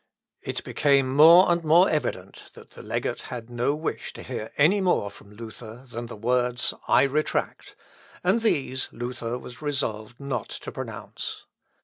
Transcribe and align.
It 0.41 0.63
became 0.63 1.13
more 1.15 1.51
and 1.51 1.63
more 1.63 1.87
evident 1.87 2.45
that 2.53 2.71
the 2.71 2.81
legate 2.81 3.21
had 3.29 3.51
no 3.51 3.75
wish 3.75 4.13
to 4.13 4.23
hear 4.23 4.49
any 4.57 4.81
more 4.81 5.11
from 5.11 5.29
Luther 5.31 5.83
than 5.85 6.07
the 6.07 6.15
words 6.15 6.73
"I 6.87 7.03
retract;" 7.03 7.75
and 8.23 8.41
these 8.41 8.87
Luther 8.91 9.37
was 9.37 9.61
resolved 9.61 10.19
not 10.19 10.49
to 10.49 10.71
pronounce. 10.71 11.45